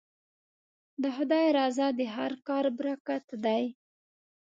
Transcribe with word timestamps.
د 1.01 1.03
خدای 1.15 1.45
رضا 1.57 1.87
د 1.99 2.01
هر 2.15 2.31
کار 2.47 2.65
برکت 2.79 3.25
دی. 3.45 3.63